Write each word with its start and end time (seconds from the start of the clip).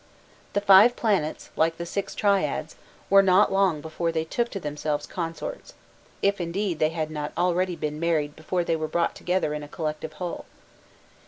The 0.53 0.61
five 0.61 0.95
planets, 0.95 1.51
like 1.55 1.77
the 1.77 1.85
six 1.85 2.15
triads, 2.15 2.75
were 3.07 3.21
not 3.21 3.51
long 3.51 3.81
before 3.81 4.11
they 4.11 4.23
took 4.25 4.49
to 4.49 4.59
themselves 4.59 5.05
consorts, 5.05 5.75
if 6.23 6.41
indeed 6.41 6.79
they 6.79 6.89
had 6.89 7.11
not 7.11 7.33
already 7.37 7.75
been 7.75 7.99
married 7.99 8.35
before 8.35 8.63
they 8.63 8.75
were 8.75 8.87
brought 8.87 9.13
together 9.13 9.53
in 9.53 9.61
a 9.61 9.67
collective 9.67 10.13
whole. 10.13 10.45